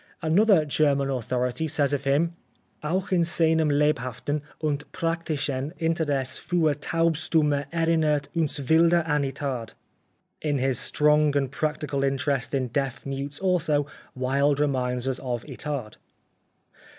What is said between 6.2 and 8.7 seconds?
fuer Taubstumme erinnert uns